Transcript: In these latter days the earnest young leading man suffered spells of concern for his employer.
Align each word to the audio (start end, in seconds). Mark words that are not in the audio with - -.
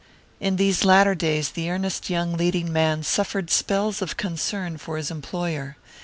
In 0.39 0.55
these 0.55 0.83
latter 0.83 1.13
days 1.13 1.51
the 1.51 1.69
earnest 1.69 2.09
young 2.09 2.35
leading 2.35 2.73
man 2.73 3.03
suffered 3.03 3.51
spells 3.51 4.01
of 4.01 4.17
concern 4.17 4.79
for 4.79 4.97
his 4.97 5.11
employer. 5.11 5.77